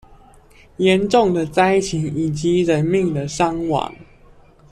[0.79, 3.93] 嚴重的災情以及人命的傷亡